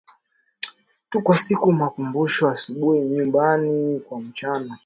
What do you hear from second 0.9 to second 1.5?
tu kwa